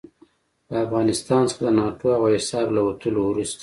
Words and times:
له 0.71 0.77
افغانستان 0.85 1.43
څخه 1.49 1.61
د 1.63 1.67
ناټو 1.79 2.07
او 2.17 2.23
ایساف 2.37 2.67
له 2.75 2.81
وتلو 2.87 3.21
وروسته. 3.25 3.59